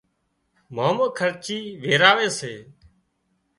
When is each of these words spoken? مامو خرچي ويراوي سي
مامو 0.75 1.07
خرچي 1.17 1.57
ويراوي 1.81 2.29
سي 2.39 2.53